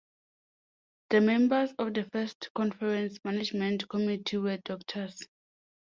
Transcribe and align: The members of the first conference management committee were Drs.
The 1.11 1.21
members 1.21 1.73
of 1.77 1.93
the 1.93 2.05
first 2.05 2.49
conference 2.55 3.19
management 3.23 3.87
committee 3.87 4.37
were 4.37 4.57
Drs. 4.57 5.27